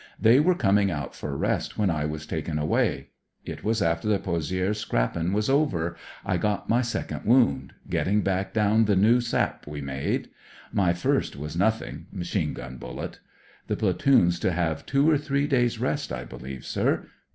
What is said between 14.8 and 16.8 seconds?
two or three days* rest, I believe,